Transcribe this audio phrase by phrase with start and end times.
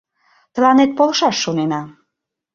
[0.53, 1.81] Тыланет полшаш шонена.